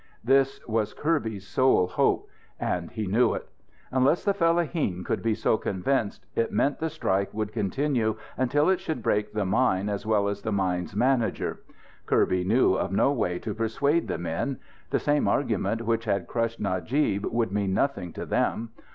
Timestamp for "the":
4.25-4.33, 6.79-6.89, 9.31-9.45, 10.41-10.51, 14.07-14.17, 14.89-14.97